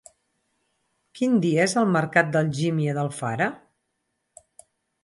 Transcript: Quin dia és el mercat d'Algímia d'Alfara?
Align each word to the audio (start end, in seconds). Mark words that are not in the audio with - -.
Quin 1.19 1.35
dia 1.43 1.67
és 1.67 1.75
el 1.83 1.91
mercat 1.99 2.33
d'Algímia 2.37 2.97
d'Alfara? 3.01 3.53